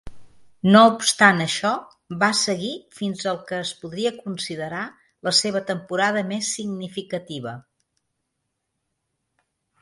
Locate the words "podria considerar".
3.83-4.81